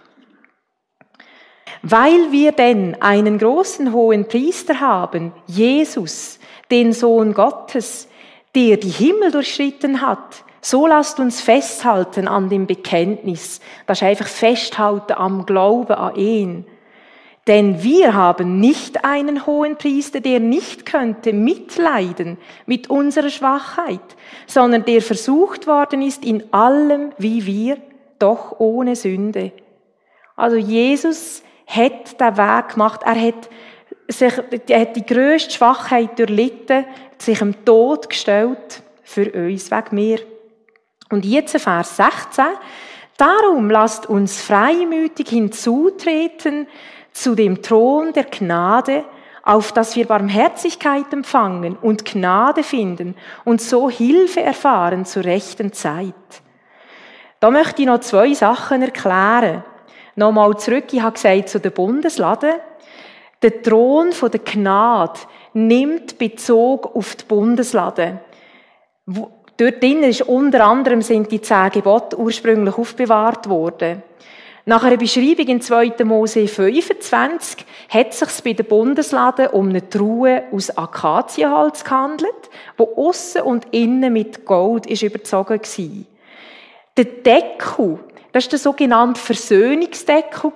[1.82, 8.08] Weil wir denn einen großen hohen Priester haben, Jesus, den Sohn Gottes,
[8.56, 13.60] der die Himmel durchschritten hat, so lasst uns festhalten an dem Bekenntnis.
[13.86, 16.66] Das ist einfach festhalten am Glauben an ihn.
[17.48, 24.00] Denn wir haben nicht einen hohen Priester, der nicht könnte mitleiden mit unserer Schwachheit,
[24.48, 27.78] sondern der versucht worden ist in allem wie wir,
[28.18, 29.52] doch ohne Sünde.
[30.38, 33.02] Also Jesus hat den Weg gemacht.
[33.04, 33.50] Er hat,
[34.08, 34.34] sich,
[34.70, 36.86] er hat die grösste Schwachheit durchlitten,
[37.18, 40.20] sich im Tod gestellt für uns, wegen mir.
[41.10, 42.46] Und jetzt Vers 16.
[43.18, 46.68] Darum lasst uns freimütig hinzutreten
[47.12, 49.04] zu dem Thron der Gnade,
[49.44, 56.14] auf dass wir Barmherzigkeit empfangen und Gnade finden und so Hilfe erfahren zur rechten Zeit.
[57.40, 59.64] Da möchte ich noch zwei Sachen erklären.
[60.16, 62.62] Nochmal zurück, ich habe gesagt zu der Bundeslade.
[63.42, 65.20] Der Thron der Gnade
[65.54, 68.22] nimmt Bezug auf die Bundeslade.
[69.58, 74.02] Dort drinnen ist unter anderem sind die zehn Gebote ursprünglich aufbewahrt worden.
[74.66, 75.94] Nach einer Beschreibung in 2.
[76.06, 82.94] Mose 25 hat es sich bei der Bundeslade um eine Truhe aus Akazienholz gehandelt, wo
[82.96, 86.06] außen und innen mit Gold ist überzogen war.
[86.96, 88.00] Der Deckel,
[88.32, 90.52] das war der sogenannte Versöhnungsdeckel,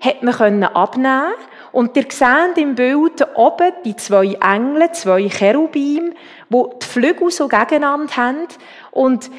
[0.00, 1.32] hat man abnehmen
[1.72, 6.12] und ihr seht im Bild oben die zwei Engel, zwei Cherubim,
[6.50, 8.48] die die Flügel so gegeneinander haben.
[8.90, 9.30] Und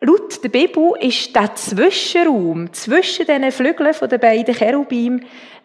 [0.00, 5.20] laut der Bibel ist der Zwischenraum zwischen diesen Flügeln der beiden Cherubim,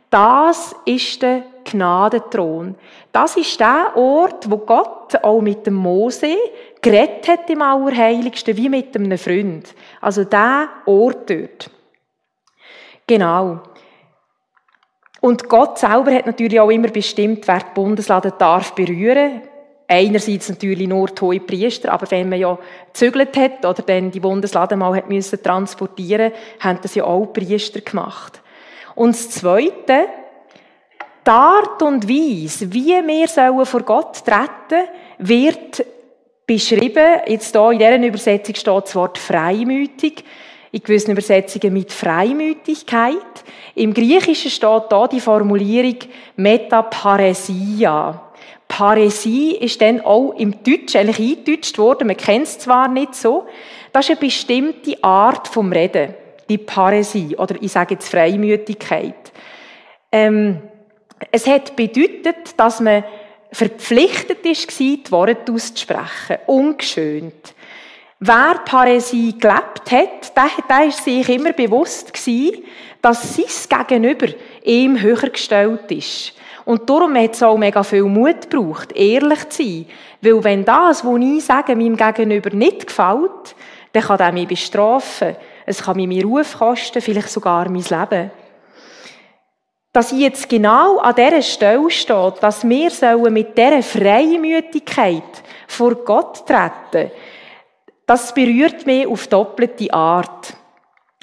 [0.10, 2.76] das ist der Gnadenthron.
[3.12, 6.36] Das ist der Ort, wo Gott auch mit dem Mose
[6.82, 9.74] geredet hat im Allerheiligsten, wie mit einem Freund.
[10.02, 11.70] Also der Ort dort.
[13.06, 13.62] Genau.
[15.22, 19.42] Und Gott selber hat natürlich auch immer bestimmt, wer die Bundeslade darf berühren.
[19.92, 22.60] Einerseits natürlich nur die hohe Priester, aber wenn man ja
[22.94, 27.82] gezügelt hat oder dann die Bundeslade mal hat müssen transportieren, haben das ja auch Priester
[27.82, 28.40] gemacht.
[28.94, 30.06] Und das Zweite,
[31.26, 35.84] die Art und Weise, wie wir sollen vor Gott treten, wird
[36.46, 37.22] beschrieben.
[37.26, 40.24] Jetzt hier in dieser Übersetzung steht das Wort freimütig
[40.72, 43.16] in gewissen Übersetzungen mit Freimütigkeit.
[43.74, 45.98] Im Griechischen steht da die Formulierung
[46.36, 48.29] Metaparesia.
[48.70, 52.08] Paresie ist dann auch im Deutsch eigentlich eingedeutscht worden.
[52.08, 53.48] Man kennt es zwar nicht so.
[53.92, 56.14] Das ist eine bestimmte Art vom Reden.
[56.48, 57.36] Die Paresie.
[57.36, 59.34] Oder ich sage jetzt Freimütigkeit.
[60.12, 60.62] Ähm,
[61.32, 63.04] es hat bedeutet, dass man
[63.52, 66.38] verpflichtet ist, die Worte auszusprechen.
[66.46, 67.54] Ungeschönt.
[68.20, 72.64] Wer Paräsie gelebt hat, der, der ist sich immer bewusst gewesen,
[73.02, 74.28] dass sein Gegenüber
[74.64, 76.34] ihm höher gestellt ist.
[76.70, 79.86] Und darum hat es auch mega viel Mut gebraucht, ehrlich zu sein.
[80.22, 83.56] Weil wenn das, was ich sage, meinem Gegenüber nicht gefällt,
[83.92, 85.36] dann kann er mich bestrafen.
[85.66, 88.30] Es kann mir meinen Ruf kosten, vielleicht sogar mein Leben.
[89.92, 95.24] Dass ich jetzt genau an dieser Stelle stehe, dass wir mit dieser Freimütigkeit
[95.68, 97.12] vor Gott treten sollen,
[98.06, 100.54] das berührt mich auf doppelte Art.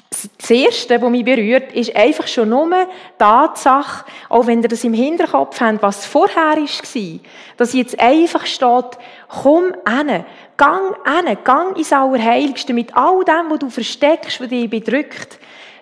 [0.09, 4.85] Das Erste, was mich berührt, ist einfach schon nur die Tatsache, auch wenn ihr das
[4.85, 7.19] im Hinterkopf habt, was vorher war,
[7.57, 13.59] dass jetzt einfach steht, komm hin, gang hin, gang ins Allerheiligste mit all dem, was
[13.59, 15.39] du versteckst, was dich bedrückt.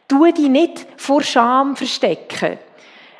[0.07, 2.57] Tu dich nicht vor Scham verstecken.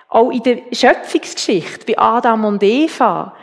[0.10, 3.36] Auch in der Schöpfungsgeschichte bei Adam und Eva,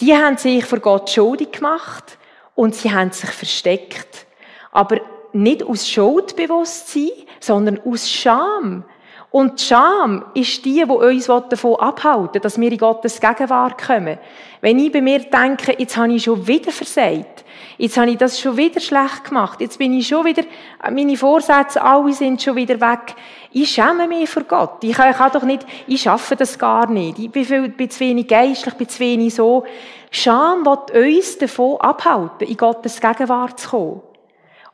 [0.00, 2.18] die haben sich vor Gott schuldig gemacht
[2.54, 4.26] und sie haben sich versteckt.
[4.72, 5.00] Aber
[5.36, 8.84] nicht aus Schuldbewusstsein, sondern aus Scham.
[9.30, 14.18] Und die Scham ist die, die uns davon abhalten dass wir in Gottes Gegenwart kommen.
[14.62, 17.44] Wenn ich bei mir denke, jetzt habe ich schon wieder versagt,
[17.76, 20.42] jetzt habe ich das schon wieder schlecht gemacht, jetzt bin ich schon wieder,
[20.90, 23.14] meine Vorsätze, alle sind schon wieder weg.
[23.52, 24.82] Ich schäme mich vor Gott.
[24.82, 27.18] Ich kann, ich kann doch nicht, ich schaffe das gar nicht.
[27.18, 29.64] Ich bin, viel, bin zu wenig geistlich, bin zu wenig so.
[30.10, 34.02] Scham wird uns davon abhalten, in Gottes Gegenwart zu kommen.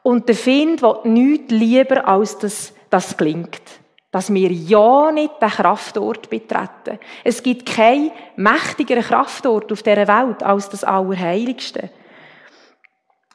[0.02, 3.62] Und der Find will nichts lieber, als dass das gelingt.
[4.10, 6.98] Dass wir ja nicht den Kraftort betreten.
[7.24, 11.88] Es gibt keinen mächtigeren Kraftort auf dieser Welt als das Allerheiligste.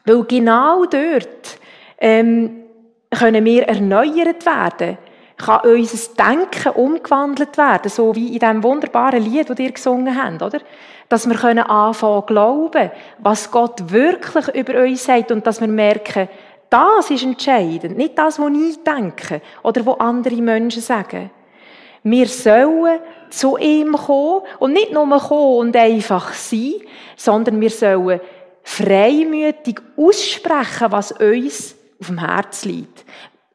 [0.05, 1.59] Weil genau dort
[1.99, 2.63] ähm,
[3.11, 4.97] können wir erneuert werden
[5.37, 10.41] kann unser Denken umgewandelt werden, so wie in diesem wunderbaren Lied, das ihr gesungen habt,
[10.41, 10.59] oder?
[11.09, 16.27] Dass wir können anfangen glauben, was Gott wirklich über uns sagt und dass wir merken,
[16.69, 21.29] das ist entscheidend, nicht das, was ich denke oder was andere Menschen sagen.
[22.03, 22.99] Wir sollen
[23.29, 26.75] zu ihm kommen und nicht nur kommen und einfach sein,
[27.15, 28.21] sondern wir sollen
[28.63, 33.05] freimütig aussprechen, was uns auf dem Herz liegt.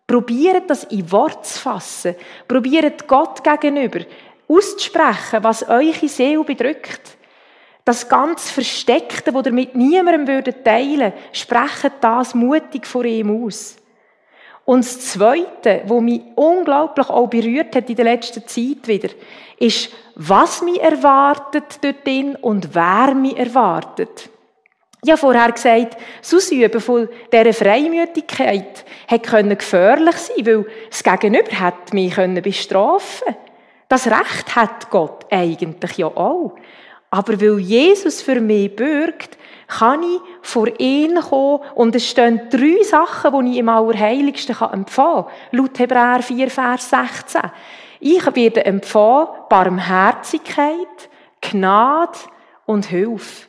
[0.07, 2.15] Probiert das in Wort zu fassen.
[2.47, 4.01] Probiert Gott gegenüber
[4.49, 7.17] auszusprechen, was eure Seele bedrückt.
[7.85, 13.77] Das ganz Versteckte, das ihr mit niemandem würdet teilen, sprecht das mutig vor ihm aus.
[14.65, 19.09] Und das Zweite, wo mich unglaublich auch berührt hat in der letzten Zeit wieder,
[19.59, 24.31] ist, was mich erwartet dort und wer mich erwartet.
[25.05, 31.51] Ich habe vorher gesagt, das Ausüben von dieser Freimütigkeit hätte gefährlich sein weil das Gegenüber
[31.51, 33.37] hätte mich bestrafen können.
[33.89, 36.55] Das Recht hat Gott eigentlich ja auch.
[37.13, 39.37] Aber weil Jesus für mich bürgt,
[39.69, 44.87] kann ich vor ihn kommen und es stehen drei Sachen, die ich im Allerheiligsten empfangen
[44.87, 45.27] kann.
[45.51, 47.43] Laut Hebräer 4, Vers 16.
[48.01, 51.11] Ich werde empfangen Barmherzigkeit,
[51.43, 52.19] Gnade
[52.65, 53.47] und Hilfe.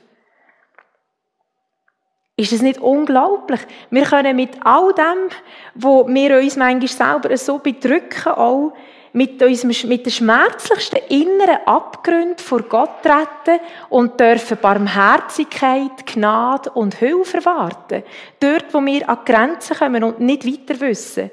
[2.36, 3.62] Ist es nicht unglaublich?
[3.90, 5.30] Wir können mit all dem,
[5.76, 8.74] wo wir uns manchmal selber so bedrücken, auch
[9.14, 16.96] mit, unserem, mit den schmerzlichsten inneren Abgründen vor Gott treten und dürfen Barmherzigkeit, Gnade und
[16.96, 18.04] Hilfe erwarten.
[18.40, 21.32] Dort, wo wir an Grenzen kommen und nicht weiter wissen.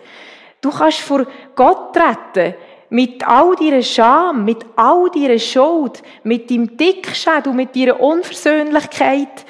[0.60, 2.54] Du kannst vor Gott treten
[2.90, 9.46] mit all deiner Scham, mit all deiner Schuld, mit deinem Dickschädel, mit deiner Unversöhnlichkeit,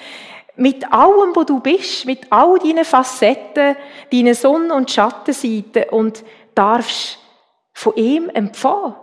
[0.57, 3.77] mit allem, wo du bist, mit all deinen Facetten,
[4.13, 6.23] deinen Sonne- und Schattenseiten und
[6.55, 7.19] darfst
[7.73, 8.95] von ihm empfangen.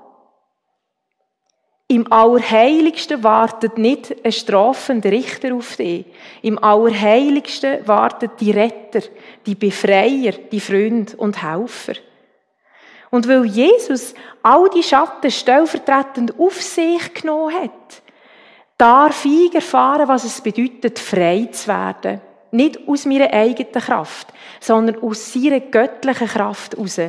[1.89, 6.05] Im Allerheiligsten wartet nicht ein strafender Richter auf dich.
[6.41, 9.01] Im Allerheiligsten wartet die Retter,
[9.45, 11.93] die Befreier, die Freund und Helfer.
[13.09, 18.01] Und weil Jesus all die Schatten stellvertretend auf sich genommen hat,
[18.77, 22.19] darf ich erfahren, was es bedeutet, frei zu werden.
[22.51, 24.27] Nicht aus meiner eigenen Kraft,
[24.59, 26.99] sondern aus seiner göttlichen Kraft heraus.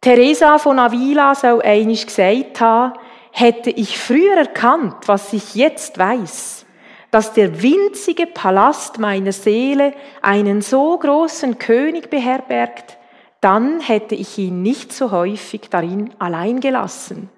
[0.00, 2.92] Teresa von Avila soll einig gesagt haben,
[3.32, 6.66] hätte ich früher erkannt, was ich jetzt weiß,
[7.10, 12.96] dass der winzige Palast meiner Seele einen so großen König beherbergt,
[13.40, 17.30] dann hätte ich ihn nicht so häufig darin allein gelassen.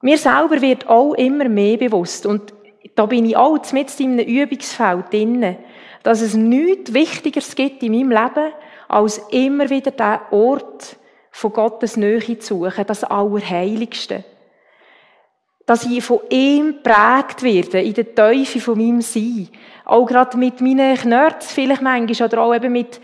[0.00, 2.52] Mir selber wird auch immer mehr bewusst und
[2.96, 5.56] da bin ich auch mit in einem Übungsfeld drin,
[6.02, 8.52] dass es nichts Wichtigeres gibt in meinem Leben,
[8.92, 10.96] als immer wieder den Ort
[11.30, 14.22] von Gottes Nähe zu suchen, das Allerheiligste.
[15.64, 19.48] Dass ich von ihm geprägt werde, in der Teufel von meinem Sein.
[19.86, 23.00] Auch gerade mit meinen Knörz vielleicht manchmal, oder auch eben mit,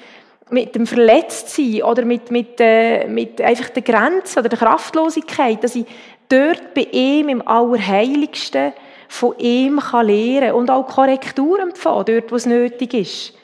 [0.51, 5.74] mit dem Verletztsein, oder mit, mit, äh, mit einfach der Grenze oder der Kraftlosigkeit, dass
[5.74, 5.87] ich
[6.29, 8.74] dort bei ihm im Allerheiligsten
[9.09, 13.38] von ihm kann lernen und auch Korrekturen empfangen, dort, wo es nötig ist.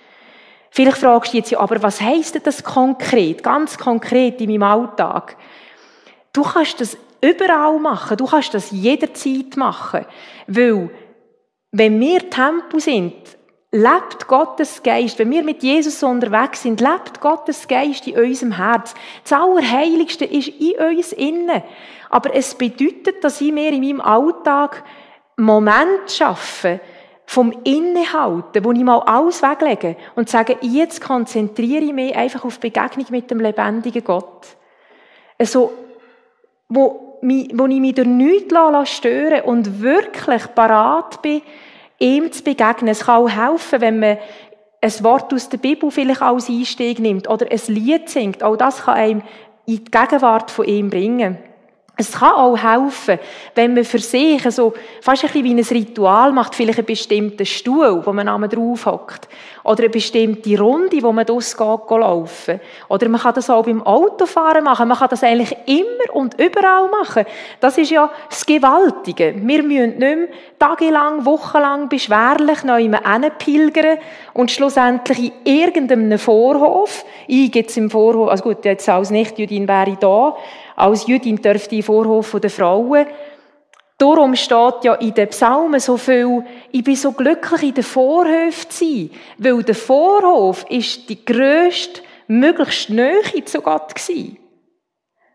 [0.74, 5.36] Vielleicht fragst du jetzt ja, aber was heisst das konkret, ganz konkret in meinem Alltag?
[6.32, 10.04] Du kannst das überall machen, du kannst das jederzeit machen,
[10.48, 10.90] weil
[11.70, 13.14] wenn wir Tempo sind,
[13.70, 15.16] lebt Gottes Geist.
[15.20, 18.96] Wenn wir mit Jesus unterwegs sind, lebt Gottes Geist in unserem Herz.
[19.22, 21.62] Das Allerheiligste ist in uns innen.
[22.10, 24.82] Aber es bedeutet, dass ich mir in meinem Alltag
[25.36, 26.80] Moment schaffe,
[27.26, 32.58] vom Innehalten, wo ich mal alles weglege und sage, jetzt konzentriere ich mich einfach auf
[32.58, 34.56] die Begegnung mit dem lebendigen Gott.
[35.38, 35.72] Also,
[36.68, 38.54] wo, wo ich mich durch nichts
[38.90, 41.42] stören und wirklich parat bin,
[41.98, 42.88] ihm zu begegnen.
[42.88, 44.18] Es kann auch helfen, wenn man
[44.80, 48.42] ein Wort aus der Bibel vielleicht als Einstieg nimmt oder ein Lied singt.
[48.42, 49.22] Auch das kann einem
[49.66, 51.38] in die Gegenwart von ihm bringen.
[51.96, 53.20] Es kann auch helfen,
[53.54, 57.46] wenn man für sich so fast ein bisschen wie ein Ritual macht, vielleicht einen bestimmten
[57.46, 59.28] Stuhl, wo man einmal drauf hockt,
[59.64, 62.60] oder eine bestimmte Runde, wo man das geht, laufen.
[62.88, 64.88] Oder man kann das auch beim Autofahren machen.
[64.88, 67.24] Man kann das eigentlich immer und überall machen.
[67.60, 69.34] Das ist ja das Gewaltige.
[69.36, 72.90] Wir müssen nicht mehr tagelang, wochenlang beschwerlich neu
[73.38, 73.98] pilgern
[74.34, 79.90] und schlussendlich in irgendeinem Vorhof, ich geht's im Vorhof, also gut, jetzt als Nicht-Jüdin wäre
[79.90, 80.36] ich da,
[80.76, 83.06] als Jüdin dürfte ich Vorhof der Frauen.
[83.98, 88.68] Darum steht ja in den Psalmen so viel, ich bin so glücklich, in den Vorhof
[88.68, 94.38] zu sein, weil der Vorhof ist die grösste, möglichst Nähe zu Gott gewesen.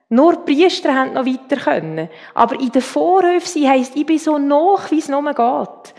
[0.09, 2.09] Nur die Priester haben noch weiter können.
[2.33, 5.93] Aber in den Vorhof sein heisst, ich bin so nah, wie es nur geht.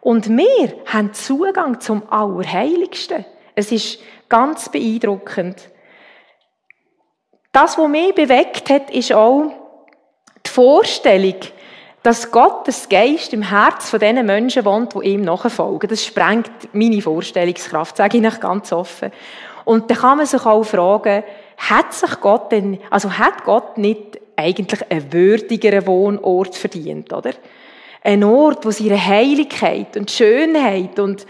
[0.00, 3.24] Und wir haben Zugang zum Allerheiligsten.
[3.56, 3.98] Es ist
[4.28, 5.68] ganz beeindruckend.
[7.50, 9.50] Das, was mich bewegt hat, ist auch
[10.46, 11.40] die Vorstellung,
[12.06, 15.88] dass Gottes Geist im Herz von diesen Menschen wohnt, die ihm nachfolgen.
[15.88, 19.10] Das sprengt meine Vorstellungskraft, sage ich Ihnen ganz offen.
[19.64, 21.24] Und da kann man sich auch fragen,
[21.56, 27.32] hat sich Gott denn, also hat Gott nicht eigentlich einen würdigeren Wohnort verdient, oder?
[28.04, 31.26] Ein Ort, wo seine Heiligkeit und Schönheit und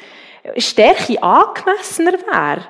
[0.59, 2.67] Stärke angemessener wäre.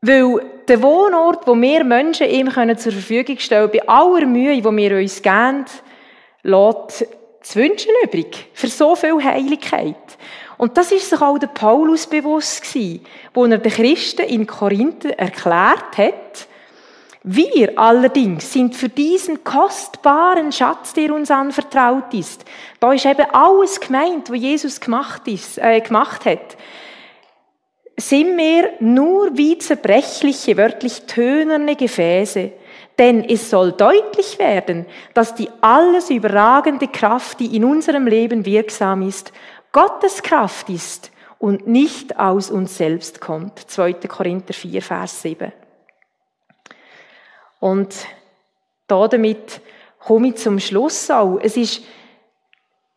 [0.00, 4.64] Weil der Wohnort, wo wir Menschen ihm zur Verfügung stellen können, bei aller Mühe, die
[4.64, 5.66] wir uns geben,
[6.42, 7.06] lässt
[7.42, 8.48] zu wünschen übrig.
[8.54, 9.96] Für so viel Heiligkeit.
[10.58, 15.18] Und das ist sich auch der Paulus bewusst gewesen, wo er den Christen in Korinther
[15.18, 16.46] erklärt hat,
[17.24, 22.44] wir allerdings sind für diesen kostbaren Schatz, der uns anvertraut ist.
[22.80, 26.56] Da ist eben alles gemeint, was Jesus gemacht, ist, äh, gemacht hat.
[27.96, 32.50] Sind wir nur wie zerbrechliche, wörtlich tönerne Gefäße.
[33.02, 39.02] Denn es soll deutlich werden, dass die alles überragende Kraft, die in unserem Leben wirksam
[39.02, 39.32] ist,
[39.72, 43.58] Gottes Kraft ist und nicht aus uns selbst kommt.
[43.58, 43.94] 2.
[44.06, 45.50] Korinther 4, Vers 7.
[47.58, 47.92] Und
[48.86, 49.60] damit
[49.98, 51.40] komme ich zum Schluss auch.
[51.42, 51.82] Es ist,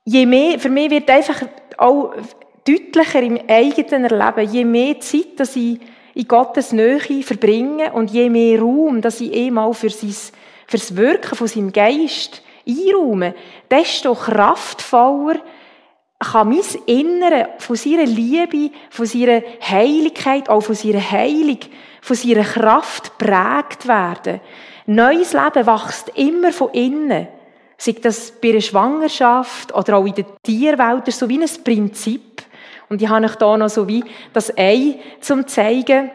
[0.04, 1.42] je mehr, für mich wird einfach
[1.78, 2.14] auch
[2.64, 5.80] deutlicher im eigenen Erleben, je mehr Zeit, dass ich
[6.16, 10.16] in Gottes Nähe verbringe und je mehr Raum, dass ich eben auch für, sein,
[10.66, 13.36] für das Wirken von seinem Geist einraume,
[13.70, 15.40] desto kraftvoller
[16.20, 21.60] kann mein Innere von seiner Liebe, von seiner Heiligkeit, auch von seiner Heilung
[22.06, 24.40] von seiner Kraft prägt werden.
[24.86, 27.28] Neues Leben wächst immer von innen.
[27.78, 32.35] Sei das bei einer Schwangerschaft oder auch in der Tierwelt, so wie ein Prinzip.
[32.90, 36.12] Und ich habe euch da noch so wie das Ei zum zeigen.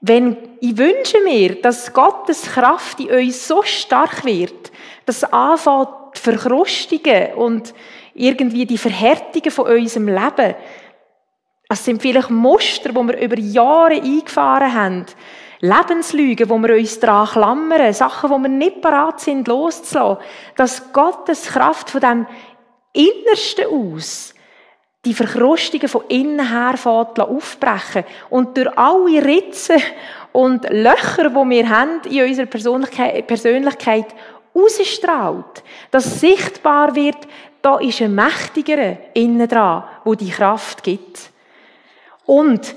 [0.00, 4.70] Wenn, ich wünsche mir, dass Gottes Kraft in uns so stark wird,
[5.06, 7.74] dass anfängt, die Verkrustungen und
[8.14, 10.54] irgendwie die Verhärtungen von unserem Leben
[11.68, 15.06] es sind vielleicht Muster, die wir über Jahre eingefahren haben.
[15.60, 20.22] Lebenslügen, wo wir uns daran klammern, Sachen, wo wir nicht bereit sind, loszulassen.
[20.56, 22.26] Dass Gottes Kraft von dem
[22.92, 24.33] Innersten aus
[25.04, 29.80] die Verkrustungen von innen her aufbrechen und durch alle Ritzen
[30.32, 34.06] und Löcher, die wir haben in unserer Persönlichkeit, Persönlichkeit
[34.54, 37.18] ausstrahlt, dass sichtbar wird,
[37.60, 41.30] da ist ein Mächtigerer innen dran, wo die Kraft gibt.
[42.26, 42.74] Und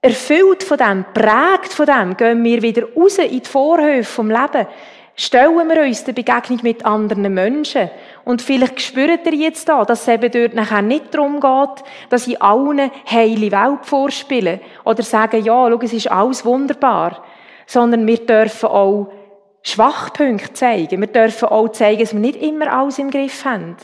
[0.00, 4.66] erfüllt von dem, prägt von dem, gehen wir wieder raus in die Vorhöfe vom Leben.
[5.14, 7.90] Stellen wir uns der Begegnung mit anderen Menschen.
[8.24, 12.26] Und vielleicht spürt ihr jetzt da, dass es eben dort nachher nicht darum geht, dass
[12.26, 14.60] ich allen heile Welt vorspiele.
[14.84, 17.24] Oder sagen, ja, schau, es ist alles wunderbar.
[17.66, 19.12] Sondern wir dürfen auch
[19.62, 21.00] Schwachpunkte zeigen.
[21.00, 23.76] Wir dürfen auch zeigen, dass wir nicht immer alles im Griff haben.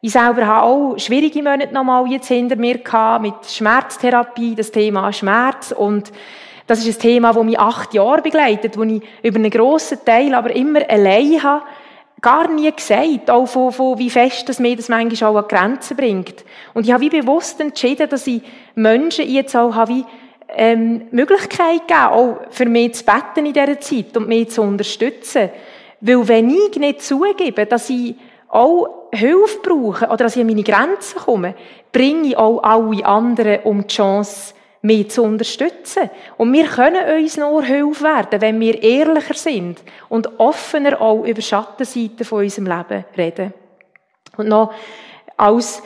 [0.00, 5.12] Ich selber habe auch schwierige Monate nochmal jetzt hinter mir gehabt, mit Schmerztherapie, das Thema
[5.12, 5.70] Schmerz.
[5.70, 6.10] Und
[6.66, 10.34] das ist ein Thema, das mich acht Jahre begleitet, wo ich über einen grossen Teil
[10.34, 11.62] aber immer allein habe,
[12.22, 15.96] gar nie gesagt, auch von, von wie fest das mir das manchmal auch an Grenzen
[15.96, 16.44] bringt.
[16.72, 18.42] Und ich habe wie bewusst entschieden, dass ich
[18.76, 20.04] Menschen jetzt auch habe wie
[20.54, 25.50] ähm, Möglichkeit geben, auch für mich zu beten in dieser Zeit und mich zu unterstützen.
[26.00, 28.14] Weil wenn ich nicht zugebe, dass ich
[28.48, 31.54] auch Hilfe brauche oder dass ich an meine Grenzen komme,
[31.90, 36.10] bringe ich auch alle anderen um die Chance, mich zu unterstützen.
[36.36, 41.40] Und wir können uns nur Hilfe werden, wenn wir ehrlicher sind und offener auch über
[41.40, 43.54] Schattenseiten von unserem Leben reden.
[44.36, 44.74] Und noch
[45.36, 45.82] als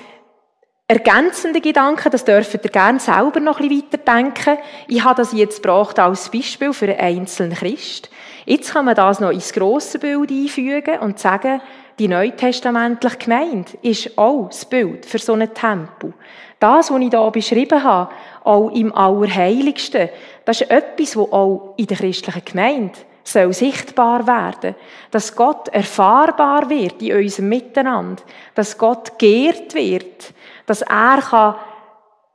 [0.88, 4.58] ergänzende Gedanken, das dürft ihr gerne selber noch ein bisschen weiterdenken.
[4.86, 8.08] Ich habe das jetzt gebracht als Beispiel für einen einzelnen Christ.
[8.44, 11.60] Jetzt kann man das noch ins grosse Bild einfügen und sagen,
[11.98, 16.12] die neutestamentliche Gemeinde ist auch das Bild für so einen Tempel.
[16.60, 18.12] Das, was ich hier beschrieben habe,
[18.46, 20.08] auch im Allerheiligsten,
[20.44, 24.76] das ist etwas, was auch in der christlichen Gemeinde soll sichtbar werden.
[25.10, 28.22] Dass Gott erfahrbar wird in unserem Miteinander.
[28.54, 30.32] Dass Gott geehrt wird.
[30.66, 31.56] Dass er kann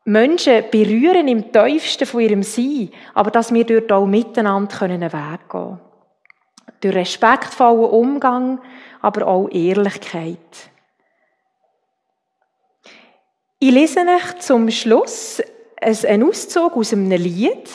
[0.04, 2.92] Menschen berühren im tiefsten von ihrem Sein.
[3.14, 5.80] Aber dass wir dort auch miteinander einen Weg gehen können.
[6.82, 8.60] Durch respektvollen Umgang,
[9.02, 10.38] aber auch Ehrlichkeit.
[13.60, 15.42] Ich lese euch zum Schluss
[15.82, 17.70] einen Auszug aus einem Lied,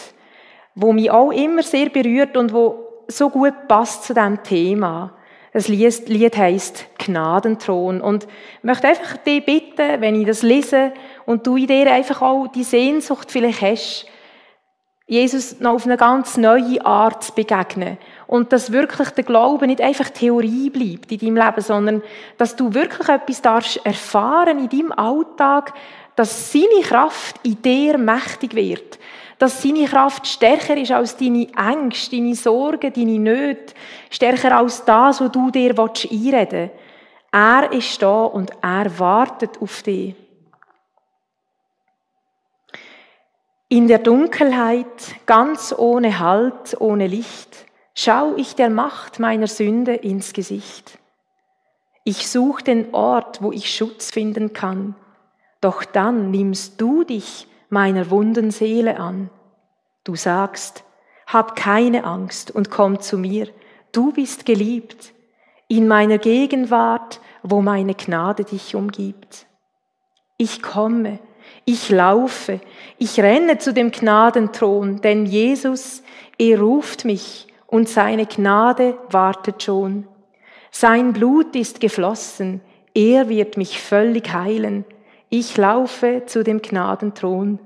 [0.74, 5.12] wo mich auch immer sehr berührt und wo so gut passt zu diesem Thema.
[5.52, 10.92] Das Lied heißt Gnadenthron und ich möchte einfach dich bitten, wenn ich das lese
[11.24, 14.06] und du in dir einfach auch die Sehnsucht vielleicht hast,
[15.08, 17.96] Jesus noch auf eine ganz neue Art zu begegnen.
[18.26, 22.02] Und dass wirklich der Glaube nicht einfach Theorie bleibt in deinem Leben, sondern
[22.38, 25.74] dass du wirklich etwas darfst erfahren in deinem Alltag,
[26.16, 28.98] dass seine Kraft in dir mächtig wird.
[29.38, 33.74] Dass seine Kraft stärker ist als deine Ängste, deine Sorgen, deine Nöte.
[34.10, 36.72] Stärker als das, was du dir einreden willst.
[37.30, 40.14] Er ist da und er wartet auf dich.
[43.68, 44.86] In der Dunkelheit,
[45.26, 50.98] ganz ohne Halt, ohne Licht, schau ich der Macht meiner Sünde ins Gesicht.
[52.04, 54.94] Ich such den Ort, wo ich Schutz finden kann,
[55.60, 59.30] doch dann nimmst du dich meiner wunden Seele an.
[60.04, 60.84] Du sagst,
[61.26, 63.48] hab keine Angst und komm zu mir,
[63.92, 65.12] du bist geliebt,
[65.68, 69.46] in meiner Gegenwart, wo meine Gnade dich umgibt.
[70.36, 71.18] Ich komme,
[71.64, 72.60] ich laufe,
[72.98, 76.02] ich renne zu dem Gnadenthron, denn Jesus,
[76.38, 80.06] er ruft mich und seine Gnade wartet schon.
[80.70, 82.60] Sein Blut ist geflossen,
[82.94, 84.84] er wird mich völlig heilen.
[85.28, 87.58] Ich laufe zu dem Gnadenthron.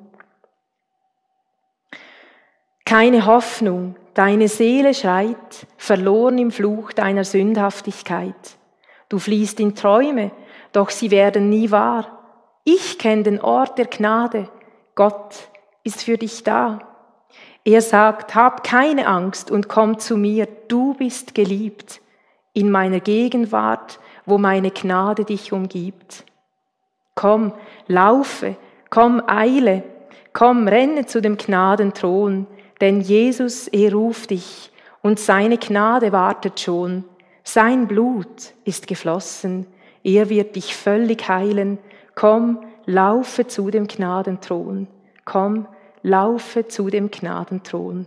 [2.86, 8.56] Keine Hoffnung, deine Seele schreit, verloren im Fluch deiner Sündhaftigkeit.
[9.10, 10.30] Du fließt in Träume,
[10.72, 12.18] doch sie werden nie wahr.
[12.64, 14.48] Ich kenne den Ort der Gnade.
[14.94, 15.50] Gott
[15.84, 16.78] ist für dich da.
[17.64, 22.00] Er sagt, hab keine Angst und komm zu mir, du bist geliebt
[22.54, 26.24] in meiner Gegenwart, wo meine Gnade dich umgibt.
[27.14, 27.52] Komm,
[27.86, 28.56] laufe,
[28.88, 29.82] komm, eile,
[30.32, 32.46] komm, renne zu dem Gnadenthron,
[32.80, 34.70] denn Jesus, er ruft dich
[35.02, 37.04] und seine Gnade wartet schon.
[37.42, 39.66] Sein Blut ist geflossen,
[40.02, 41.78] er wird dich völlig heilen.
[42.14, 44.88] Komm, laufe zu dem Gnadenthron.
[45.24, 45.66] Komm,
[46.02, 48.06] laufe zu dem Gnadenthron.